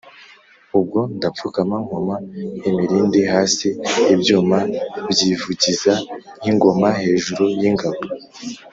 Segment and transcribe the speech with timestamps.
[0.77, 2.15] ubwo ndapfukama nkoma
[2.69, 3.67] imilindi hasi
[4.13, 4.57] ibyuma
[5.11, 5.93] byivugiza
[6.39, 8.01] nk’ingoma hejuru y’ingabo,